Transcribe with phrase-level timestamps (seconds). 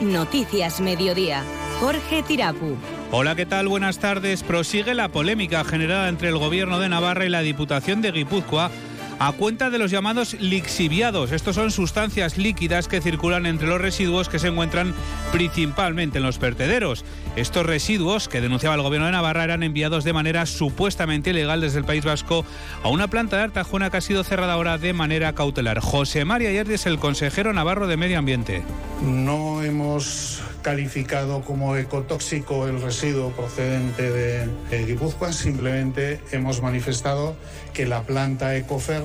[0.00, 1.44] Noticias Mediodía.
[1.78, 2.76] Jorge Tirapu.
[3.12, 3.68] Hola, ¿qué tal?
[3.68, 4.42] Buenas tardes.
[4.42, 8.70] Prosigue la polémica generada entre el Gobierno de Navarra y la Diputación de Guipúzcoa
[9.18, 11.32] a cuenta de los llamados lixiviados.
[11.32, 14.94] Estos son sustancias líquidas que circulan entre los residuos que se encuentran
[15.32, 17.04] principalmente en los vertederos.
[17.36, 21.78] Estos residuos, que denunciaba el gobierno de Navarra, eran enviados de manera supuestamente ilegal desde
[21.78, 22.46] el País Vasco
[22.82, 25.80] a una planta de Artajona que ha sido cerrada ahora de manera cautelar.
[25.80, 28.62] José María Yerdi es el consejero navarro de Medio Ambiente.
[29.02, 37.34] No hemos calificado como ecotóxico el residuo procedente de, Guipúzcoa, simplemente hemos manifestado
[37.72, 39.02] que la planta Ecofer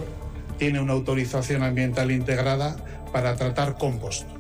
[0.58, 2.76] tiene una autorización ambiental integrada
[3.14, 4.35] para tratar compost.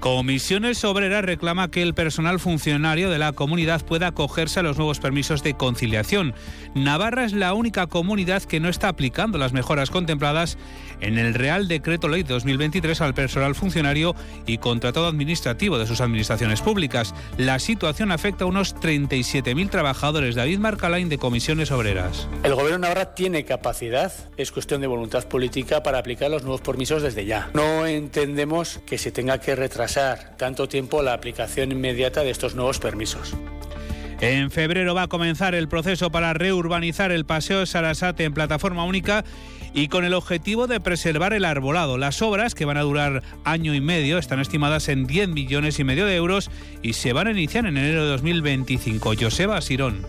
[0.00, 4.98] Comisiones Obreras reclama que el personal funcionario de la comunidad pueda acogerse a los nuevos
[4.98, 6.32] permisos de conciliación.
[6.74, 10.56] Navarra es la única comunidad que no está aplicando las mejoras contempladas
[11.02, 14.14] en el Real Decreto Ley 2023 al personal funcionario
[14.46, 17.14] y contratado administrativo de sus administraciones públicas.
[17.36, 20.34] La situación afecta a unos 37.000 trabajadores.
[20.34, 22.26] David Marcalain de Comisiones Obreras.
[22.42, 26.62] El Gobierno de Navarra tiene capacidad, es cuestión de voluntad política para aplicar los nuevos
[26.62, 27.50] permisos desde ya.
[27.52, 29.89] No entendemos que se tenga que retrasar
[30.36, 33.34] tanto tiempo la aplicación inmediata de estos nuevos permisos.
[34.20, 39.24] En febrero va a comenzar el proceso para reurbanizar el Paseo Sarasate en plataforma única
[39.72, 41.96] y con el objetivo de preservar el arbolado.
[41.96, 45.84] Las obras, que van a durar año y medio, están estimadas en 10 millones y
[45.84, 46.50] medio de euros
[46.82, 49.12] y se van a iniciar en enero de 2025.
[49.18, 50.06] Joseba Sirón.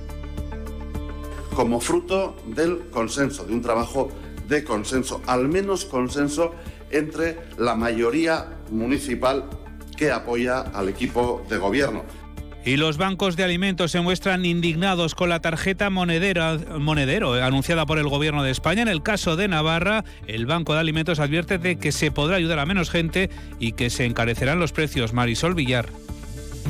[1.55, 4.09] Como fruto del consenso, de un trabajo
[4.47, 6.53] de consenso, al menos consenso
[6.89, 9.45] entre la mayoría municipal
[10.01, 12.03] que apoya al equipo de gobierno.
[12.65, 17.99] Y los bancos de alimentos se muestran indignados con la tarjeta monedero, monedero anunciada por
[17.99, 18.81] el Gobierno de España.
[18.81, 22.57] En el caso de Navarra, el Banco de Alimentos advierte de que se podrá ayudar
[22.57, 25.13] a menos gente y que se encarecerán los precios.
[25.13, 25.85] Marisol Villar.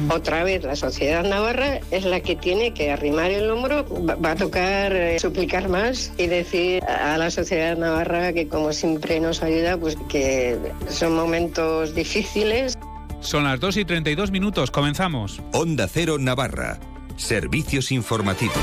[0.09, 4.35] Otra vez la sociedad navarra es la que tiene que arrimar el hombro, va a
[4.35, 9.77] tocar eh, suplicar más y decir a la sociedad navarra que como siempre nos ayuda,
[9.77, 10.57] pues que
[10.89, 12.77] son momentos difíciles.
[13.21, 15.41] Son las 2 y 32 minutos, comenzamos.
[15.53, 16.79] Onda Cero Navarra,
[17.17, 18.57] servicios informativos.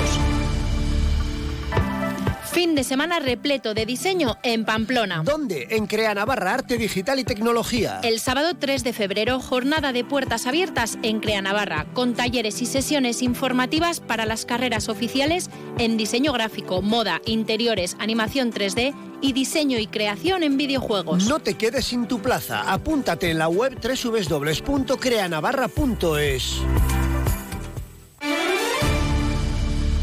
[2.50, 5.22] Fin de semana repleto de diseño en Pamplona.
[5.24, 5.69] ¿Dónde?
[5.70, 8.00] En Crea Navarra, Arte Digital y Tecnología.
[8.02, 12.66] El sábado 3 de febrero, jornada de puertas abiertas en Crea Navarra, con talleres y
[12.66, 19.79] sesiones informativas para las carreras oficiales en diseño gráfico, moda, interiores, animación 3D y diseño
[19.79, 21.29] y creación en videojuegos.
[21.29, 22.73] No te quedes sin tu plaza.
[22.73, 26.62] Apúntate en la web www.creanavarra.es.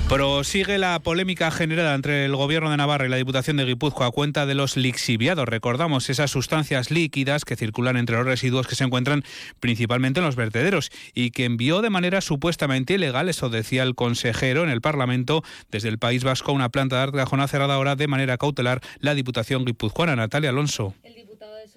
[0.09, 4.11] Prosigue la polémica generada entre el Gobierno de Navarra y la Diputación de Guipúzcoa a
[4.11, 5.49] cuenta de los lixiviados.
[5.49, 9.23] Recordamos esas sustancias líquidas que circulan entre los residuos que se encuentran
[9.59, 14.63] principalmente en los vertederos y que envió de manera supuestamente ilegal, eso decía el consejero
[14.63, 18.07] en el Parlamento, desde el País Vasco a una planta de Artajona cerrada ahora de
[18.07, 20.15] manera cautelar la Diputación guipuzcoana.
[20.15, 20.93] Natalia Alonso.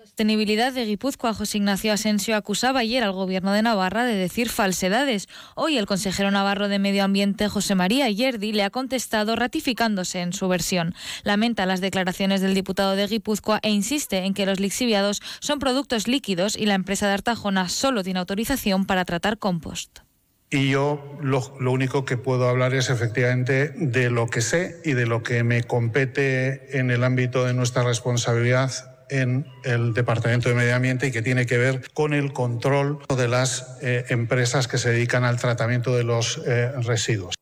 [0.09, 5.29] Sostenibilidad de Guipúzcoa, José Ignacio Asensio, acusaba ayer al Gobierno de Navarra de decir falsedades.
[5.55, 10.33] Hoy el consejero navarro de Medio Ambiente, José María Yerdi, le ha contestado ratificándose en
[10.33, 10.95] su versión.
[11.25, 16.09] Lamenta las declaraciones del diputado de Guipúzcoa e insiste en que los lixiviados son productos
[16.09, 19.99] líquidos y la empresa de Artajona solo tiene autorización para tratar compost.
[20.51, 24.95] Y yo lo, lo, único que puedo hablar es efectivamente de lo que sé y
[24.95, 30.55] de lo que me compete en el ámbito de nuestra responsabilidad en el Departamento de
[30.55, 34.79] Medio Ambiente y que tiene que ver con el control de las eh, empresas que
[34.79, 37.38] se dedican al tratamiento de los eh, residuos.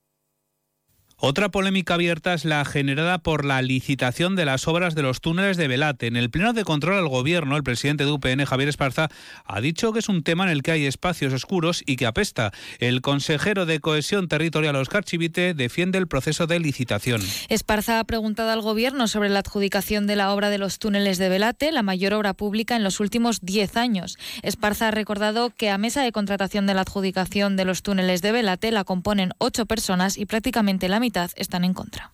[1.18, 5.56] Otra polémica abierta es la generada por la licitación de las obras de los túneles
[5.56, 6.08] de Velate.
[6.08, 9.08] En el pleno de control al gobierno, el presidente de UPN, Javier Esparza,
[9.46, 12.52] ha dicho que es un tema en el que hay espacios oscuros y que apesta.
[12.80, 17.22] El consejero de Cohesión Territorial, Oscar Chivite, defiende el proceso de licitación.
[17.48, 21.30] Esparza ha preguntado al gobierno sobre la adjudicación de la obra de los túneles de
[21.30, 24.18] Velate, la mayor obra pública en los últimos 10 años.
[24.42, 28.32] Esparza ha recordado que a mesa de contratación de la adjudicación de los túneles de
[28.32, 31.05] Velate la componen ocho personas y prácticamente la mitad
[31.36, 32.12] están en contra.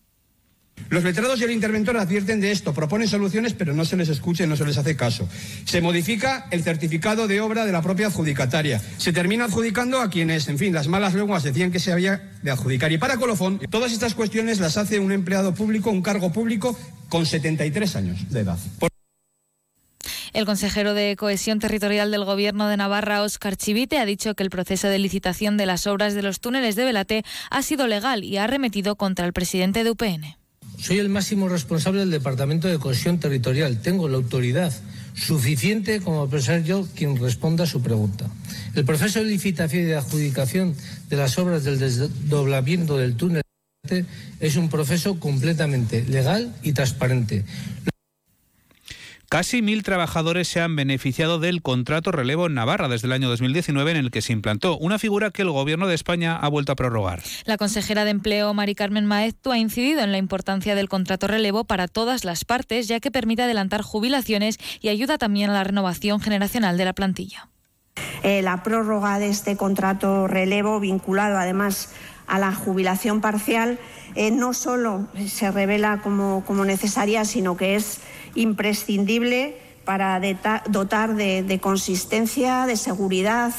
[0.89, 4.45] Los letrados y el interventor advierten de esto, proponen soluciones, pero no se les escucha
[4.45, 5.29] y no se les hace caso.
[5.65, 8.81] Se modifica el certificado de obra de la propia adjudicataria.
[8.99, 12.51] Se termina adjudicando a quienes, en fin, las malas lenguas decían que se había de
[12.51, 12.93] adjudicar.
[12.93, 16.79] Y para colofón, todas estas cuestiones las hace un empleado público, un cargo público,
[17.09, 18.59] con 73 años de edad.
[20.33, 24.51] El consejero de Cohesión Territorial del Gobierno de Navarra, Óscar Chivite, ha dicho que el
[24.51, 28.39] proceso de licitación de las obras de los túneles de Velate ha sido legal y
[28.39, 30.37] ha arremetido contra el presidente de UPN.
[30.79, 33.81] Soy el máximo responsable del Departamento de Cohesión Territorial.
[33.83, 34.73] Tengo la autoridad
[35.15, 38.27] suficiente como para ser yo quien responda a su pregunta.
[38.75, 40.75] El proceso de licitación y de adjudicación
[41.09, 43.43] de las obras del desdoblamiento del túnel
[44.41, 47.45] es un proceso completamente legal y transparente.
[49.33, 53.93] Casi mil trabajadores se han beneficiado del contrato relevo en Navarra desde el año 2019
[53.93, 56.77] en el que se implantó, una figura que el Gobierno de España ha vuelto a
[56.77, 57.23] prorrogar.
[57.47, 61.65] La consejera de Empleo, Mari Carmen Maeztu, ha incidido en la importancia del contrato relevo
[61.65, 66.21] para todas las partes, ya que permite adelantar jubilaciones y ayuda también a la renovación
[66.21, 67.49] generacional de la plantilla.
[68.23, 71.95] Eh, la prórroga de este contrato relevo, vinculado además
[72.27, 73.79] a la jubilación parcial,
[74.15, 78.03] eh, no solo se revela como, como necesaria, sino que es
[78.35, 80.21] imprescindible para
[80.69, 83.53] dotar de, de consistencia, de seguridad,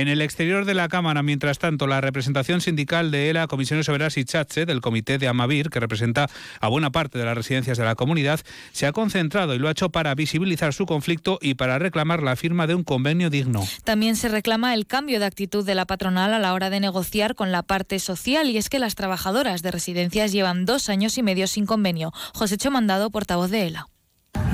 [0.00, 4.16] en el exterior de la Cámara, mientras tanto, la representación sindical de ELA, Comisiones Obreras
[4.18, 6.28] y Chatse, del Comité de Amavir, que representa
[6.60, 8.40] a buena parte de las residencias de la comunidad,
[8.72, 12.36] se ha concentrado y lo ha hecho para visibilizar su conflicto y para reclamar la
[12.36, 13.64] firma de un convenio digno.
[13.84, 17.34] También se reclama el cambio de actitud de la patronal a la hora de negociar
[17.34, 21.22] con la parte social y es que las trabajadoras de residencias llevan dos años y
[21.22, 22.12] medio sin convenio.
[22.34, 23.88] José Mandado, portavoz de ELA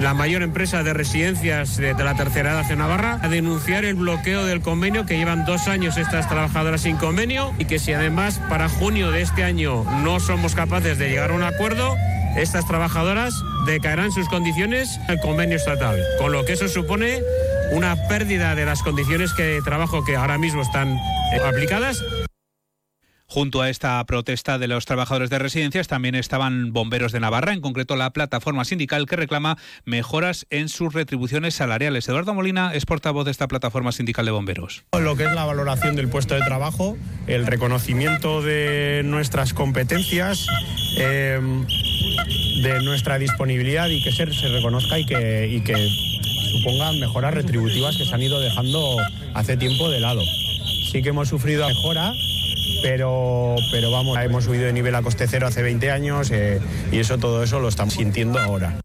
[0.00, 4.44] la mayor empresa de residencias de, la tercera edad en Navarra, a denunciar el bloqueo
[4.44, 8.68] del convenio que llevan dos años estas trabajadoras sin convenio y que si además para
[8.68, 11.96] junio de este año no somos capaces de llegar a un acuerdo,
[12.36, 13.34] estas trabajadoras
[13.66, 17.20] decaerán sus condiciones al convenio estatal, con lo que eso supone
[17.72, 22.02] una pérdida de las condiciones de trabajo que ahora mismo están eh, aplicadas
[23.32, 27.62] Junto a esta protesta de los trabajadores de residencias también estaban bomberos de Navarra, en
[27.62, 29.56] concreto la plataforma sindical que reclama
[29.86, 32.06] mejoras en sus retribuciones salariales.
[32.06, 34.84] Eduardo Molina es portavoz de esta plataforma sindical de bomberos.
[35.00, 40.46] Lo que es la valoración del puesto de trabajo, el reconocimiento de nuestras competencias,
[40.98, 41.64] em,
[42.62, 45.88] de nuestra disponibilidad y que se, reconozca y que, y que
[46.50, 48.98] suponga mejoras retributivas que se han ido dejando
[49.32, 50.20] hace tiempo de lado.
[50.90, 52.12] Sí que hemos sufrido mejora
[52.82, 56.98] pero, pero vamos, hemos subido de nivel a coste cero hace 20 años eh, y
[56.98, 58.81] eso todo eso lo estamos sintiendo ahora.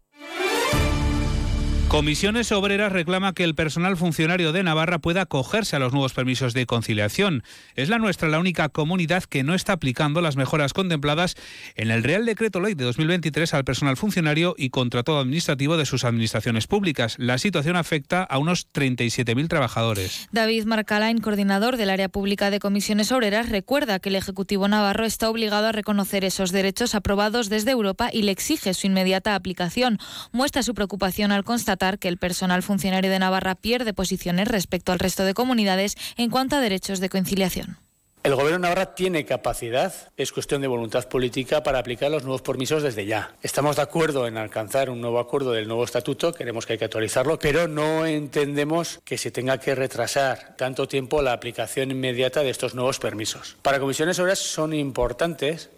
[1.88, 6.52] Comisiones Obreras reclama que el personal funcionario de Navarra pueda acogerse a los nuevos permisos
[6.52, 7.42] de conciliación.
[7.76, 11.34] Es la nuestra la única comunidad que no está aplicando las mejoras contempladas
[11.76, 16.04] en el Real Decreto Ley de 2023 al personal funcionario y contrato administrativo de sus
[16.04, 17.16] administraciones públicas.
[17.18, 20.28] La situación afecta a unos 37.000 trabajadores.
[20.30, 25.30] David Marcalain, coordinador del área pública de Comisiones Obreras, recuerda que el Ejecutivo Navarro está
[25.30, 29.96] obligado a reconocer esos derechos aprobados desde Europa y le exige su inmediata aplicación.
[30.32, 31.44] Muestra su preocupación al
[31.78, 36.56] que el personal funcionario de Navarra pierde posiciones respecto al resto de comunidades en cuanto
[36.56, 37.78] a derechos de conciliación.
[38.24, 42.42] El Gobierno de Navarra tiene capacidad, es cuestión de voluntad política para aplicar los nuevos
[42.42, 43.34] permisos desde ya.
[43.42, 46.84] Estamos de acuerdo en alcanzar un nuevo acuerdo del nuevo estatuto, queremos que hay que
[46.84, 52.50] actualizarlo, pero no entendemos que se tenga que retrasar tanto tiempo la aplicación inmediata de
[52.50, 53.56] estos nuevos permisos.
[53.62, 55.70] Para comisiones obreras son importantes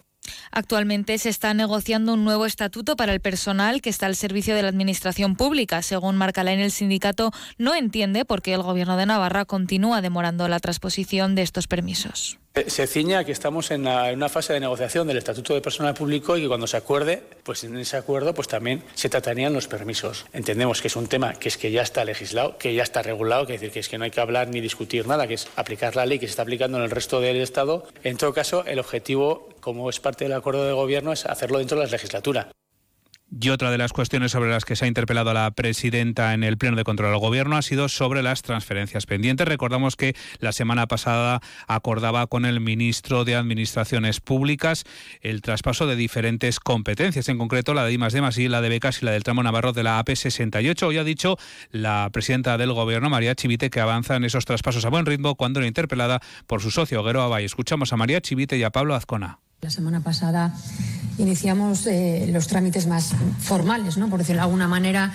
[0.50, 4.62] Actualmente se está negociando un nuevo estatuto para el personal que está al servicio de
[4.62, 5.82] la Administración Pública.
[5.82, 10.48] Según Marca en el sindicato no entiende por qué el Gobierno de Navarra continúa demorando
[10.48, 12.38] la transposición de estos permisos.
[12.52, 16.36] Eh, se ciña que estamos en, una fase de negociación del Estatuto de Personal Público
[16.36, 20.26] y que cuando se acuerde, pues en ese acuerdo pues también se tratarían los permisos.
[20.32, 23.46] Entendemos que es un tema que es que ya está legislado, que ya está regulado,
[23.46, 25.94] que decir, que es que no hay que hablar ni discutir nada, que es aplicar
[25.94, 27.86] la ley que se está aplicando en el resto del Estado.
[28.02, 31.78] En todo caso, el objetivo, como es parte del acuerdo de gobierno, es hacerlo dentro
[31.78, 32.48] de la legislatura.
[33.32, 36.42] Y otra de las cuestiones sobre las que se ha interpelado a la presidenta en
[36.42, 39.46] el Pleno de Control del Gobierno ha sido sobre las transferencias pendientes.
[39.46, 44.82] Recordamos que la semana pasada acordaba con el ministro de Administraciones Públicas
[45.20, 49.04] el traspaso de diferentes competencias, en concreto la de IMAS de la de becas y
[49.04, 50.82] la del tramo Navarro de la AP68.
[50.82, 51.38] Hoy ha dicho
[51.70, 55.60] la presidenta del Gobierno, María Chivite, que avanza en esos traspasos a buen ritmo cuando
[55.60, 57.44] era interpelada por su socio Guero Abay.
[57.44, 59.38] Escuchamos a María Chivite y a Pablo Azcona.
[59.62, 60.54] La semana pasada
[61.18, 65.12] iniciamos eh, los trámites más formales, por decirlo de alguna manera,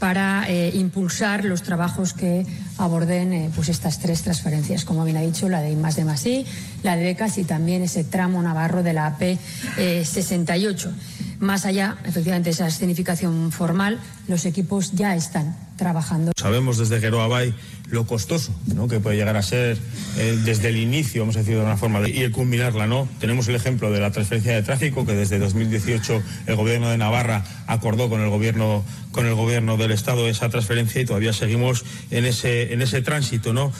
[0.00, 2.44] para eh, impulsar los trabajos que
[2.76, 6.04] aborden eh, pues estas tres transferencias, como bien ha dicho, la de I más de
[6.04, 6.44] Masí,
[6.82, 9.38] la de becas y también ese tramo navarro de la AP
[9.76, 10.92] 68.
[11.40, 16.32] Más allá, efectivamente, de esa escenificación formal, los equipos ya están trabajando.
[16.36, 17.54] Sabemos desde Geroabay
[17.90, 18.88] lo costoso ¿no?
[18.88, 19.78] que puede llegar a ser
[20.16, 22.86] eh, desde el inicio, vamos a decir de una forma, y el culminarla.
[22.86, 23.08] ¿no?
[23.20, 27.44] Tenemos el ejemplo de la transferencia de tráfico que desde 2018 el gobierno de Navarra
[27.66, 32.24] acordó con el gobierno, con el gobierno del Estado esa transferencia y todavía seguimos en
[32.24, 33.52] ese, en ese tránsito.
[33.52, 33.72] ¿no?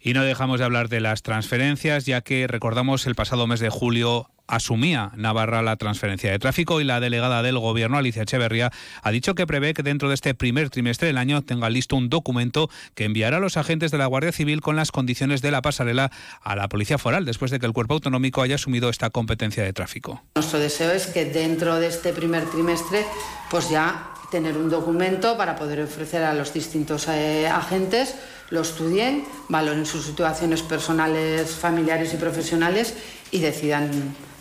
[0.00, 3.68] Y no dejamos de hablar de las transferencias, ya que recordamos el pasado mes de
[3.68, 8.70] julio asumía Navarra la transferencia de tráfico y la delegada del Gobierno, Alicia Echeverría,
[9.02, 12.10] ha dicho que prevé que dentro de este primer trimestre del año tenga listo un
[12.10, 15.62] documento que enviará a los agentes de la Guardia Civil con las condiciones de la
[15.62, 16.10] pasarela
[16.42, 19.72] a la Policía Foral después de que el cuerpo autonómico haya asumido esta competencia de
[19.72, 20.22] tráfico.
[20.34, 23.04] Nuestro deseo es que dentro de este primer trimestre
[23.50, 28.14] pues ya tener un documento para poder ofrecer a los distintos eh, agentes,
[28.50, 32.94] lo estudien, valoren sus situaciones personales, familiares y profesionales
[33.32, 33.90] y decidan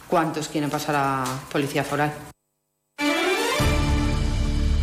[0.10, 2.29] cuántos quieren pasar a Policía Foral.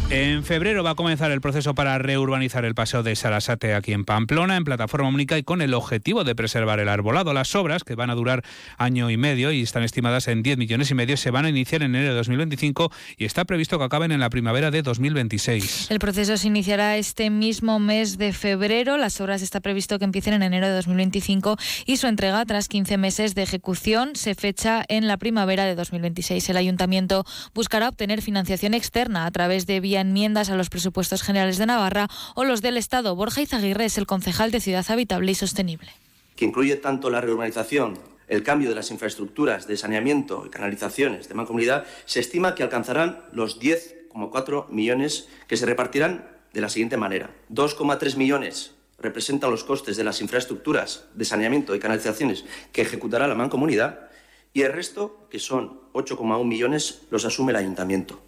[0.09, 4.05] En febrero va a comenzar el proceso para reurbanizar el paseo de Sarasate aquí en
[4.05, 7.33] Pamplona en plataforma única y con el objetivo de preservar el arbolado.
[7.33, 8.45] Las obras, que van a durar
[8.79, 11.83] año y medio y están estimadas en 10 millones y medio, se van a iniciar
[11.83, 15.91] en enero de 2025 y está previsto que acaben en la primavera de 2026.
[15.91, 18.99] El proceso se iniciará este mismo mes de febrero.
[18.99, 22.97] Las obras está previsto que empiecen en enero de 2025 y su entrega tras 15
[22.97, 26.49] meses de ejecución se fecha en la primavera de 2026.
[26.49, 31.67] El ayuntamiento buscará obtener financiación externa a través de enmiendas a los presupuestos generales de
[31.67, 33.15] Navarra o los del Estado.
[33.15, 35.91] Borja Izaguirre es el concejal de Ciudad Habitable y Sostenible.
[36.37, 37.99] Que incluye tanto la reurbanización,
[38.29, 43.25] el cambio de las infraestructuras de saneamiento y canalizaciones de mancomunidad, se estima que alcanzarán
[43.33, 47.31] los 10,4 millones que se repartirán de la siguiente manera.
[47.51, 53.35] 2,3 millones representan los costes de las infraestructuras de saneamiento y canalizaciones que ejecutará la
[53.35, 54.09] mancomunidad
[54.53, 58.26] y el resto, que son 8,1 millones, los asume el ayuntamiento.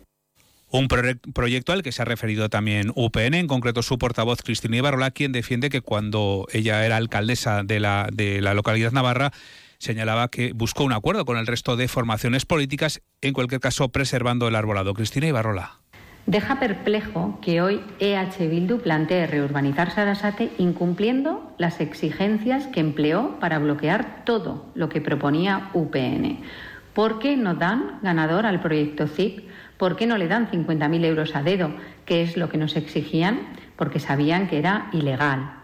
[0.71, 5.11] Un proyecto al que se ha referido también UPN, en concreto su portavoz Cristina Ibarrola,
[5.11, 9.33] quien defiende que cuando ella era alcaldesa de la, de la localidad navarra,
[9.79, 14.47] señalaba que buscó un acuerdo con el resto de formaciones políticas, en cualquier caso preservando
[14.47, 14.93] el arbolado.
[14.93, 15.81] Cristina Ibarrola.
[16.29, 23.59] Deja perplejo que hoy EH Bildu plantee reurbanizar Sarasate incumpliendo las exigencias que empleó para
[23.59, 26.43] bloquear todo lo que proponía UPN.
[26.99, 29.49] ¿Por qué no dan ganador al proyecto CIP?
[29.77, 31.73] ¿Por qué no le dan 50.000 euros a dedo,
[32.05, 33.57] que es lo que nos exigían?
[33.77, 35.63] Porque sabían que era ilegal.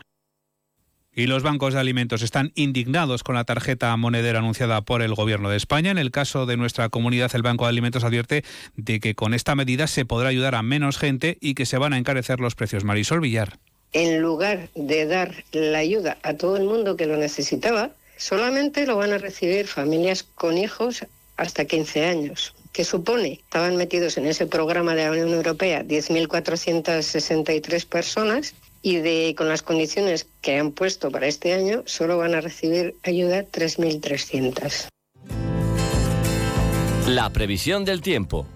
[1.12, 5.50] Y los bancos de alimentos están indignados con la tarjeta monedera anunciada por el Gobierno
[5.50, 5.90] de España.
[5.90, 8.44] En el caso de nuestra comunidad, el Banco de Alimentos advierte
[8.76, 11.94] de que con esta medida se podrá ayudar a menos gente y que se van
[11.94, 12.84] a encarecer los precios.
[12.84, 13.58] Marisol Villar.
[13.92, 18.98] En lugar de dar la ayuda a todo el mundo que lo necesitaba, solamente lo
[18.98, 21.04] van a recibir familias con hijos
[21.36, 27.86] hasta 15 años que supone, estaban metidos en ese programa de la Unión Europea 10.463
[27.86, 32.40] personas y de con las condiciones que han puesto para este año solo van a
[32.40, 34.88] recibir ayuda 3.300.
[37.06, 38.46] La previsión del tiempo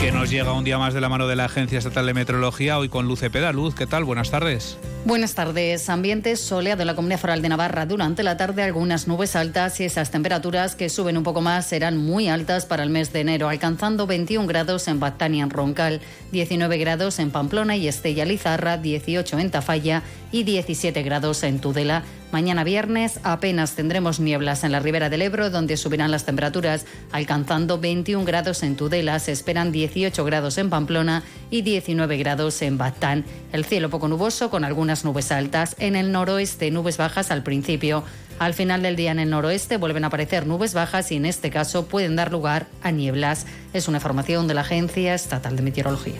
[0.00, 2.78] que nos llega un día más de la mano de la Agencia Estatal de Meteorología,
[2.78, 3.52] hoy con Luce Peda.
[3.52, 4.04] Luz, ¿qué tal?
[4.04, 4.78] Buenas tardes.
[5.06, 5.88] Buenas tardes.
[5.88, 7.86] Ambiente soleado en la Comunidad Foral de Navarra.
[7.86, 11.96] Durante la tarde algunas nubes altas y esas temperaturas que suben un poco más serán
[11.96, 16.02] muy altas para el mes de enero, alcanzando 21 grados en Bactania, en Roncal,
[16.32, 20.02] 19 grados en Pamplona y Estella Lizarra, 18 en Tafalla
[20.32, 22.04] y 17 grados en Tudela.
[22.30, 27.80] Mañana viernes apenas tendremos nieblas en la ribera del Ebro, donde subirán las temperaturas, alcanzando
[27.80, 29.18] 21 grados en Tudela.
[29.18, 33.24] Se esperan 18 grados en Pamplona y 19 grados en Batán.
[33.52, 35.76] El cielo poco nuboso con algunas nubes altas.
[35.78, 38.04] En el noroeste, nubes bajas al principio.
[38.38, 41.50] Al final del día en el noroeste vuelven a aparecer nubes bajas y en este
[41.50, 43.46] caso pueden dar lugar a nieblas.
[43.74, 46.16] Es una información de la Agencia Estatal de Meteorología.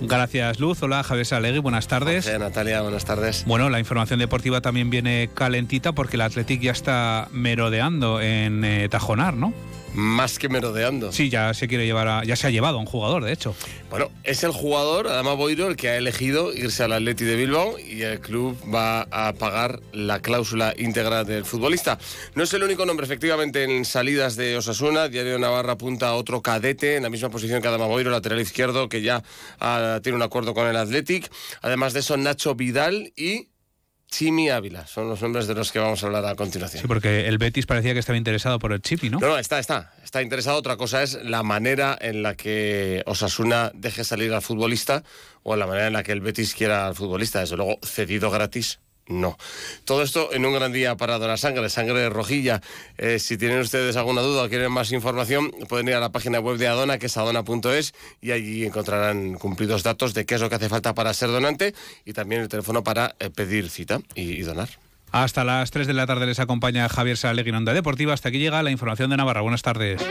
[0.00, 0.82] Gracias, Luz.
[0.82, 2.26] Hola, Javier Salegui, buenas tardes.
[2.26, 3.44] Hola, Natalia, buenas tardes.
[3.46, 8.88] Bueno, la información deportiva también viene calentita porque el Athletic ya está merodeando en eh,
[8.88, 9.52] Tajonar, ¿no?
[9.96, 11.10] Más que merodeando.
[11.10, 13.54] Sí, ya se quiere llevar a, ya se ha llevado a un jugador, de hecho.
[13.88, 17.78] Bueno, es el jugador, Adama Boiro, el que ha elegido irse al Atleti de Bilbao
[17.78, 21.98] y el club va a pagar la cláusula íntegra del futbolista.
[22.34, 25.08] No es el único nombre, efectivamente, en salidas de Osasuna.
[25.08, 28.90] Diario Navarra apunta a otro cadete en la misma posición que Adama Boiro, lateral izquierdo,
[28.90, 29.22] que ya
[29.60, 31.30] ah, tiene un acuerdo con el Athletic.
[31.62, 33.48] Además de eso, Nacho Vidal y
[34.08, 36.82] Chimi Ávila, son los nombres de los que vamos a hablar a continuación.
[36.82, 39.18] Sí, porque el Betis parecía que estaba interesado por el Chimi, ¿no?
[39.18, 40.56] No, no, está, está, está interesado.
[40.56, 45.02] Otra cosa es la manera en la que Osasuna deje salir al futbolista
[45.42, 47.40] o la manera en la que el Betis quiera al futbolista.
[47.40, 49.38] Desde luego, cedido gratis, no.
[49.84, 52.60] Todo esto en un gran día para Donar Sangre, Sangre Rojilla.
[52.98, 56.40] Eh, si tienen ustedes alguna duda o quieren más información, pueden ir a la página
[56.40, 60.48] web de Adona, que es adona.es, y allí encontrarán cumplidos datos de qué es lo
[60.48, 64.42] que hace falta para ser donante y también el teléfono para eh, pedir cita y,
[64.42, 64.68] donar.
[65.12, 68.12] Hasta las 3 de la tarde les acompaña Javier Salegui en Onda Deportiva.
[68.12, 69.40] Hasta aquí llega la información de Navarra.
[69.40, 70.02] Buenas tardes.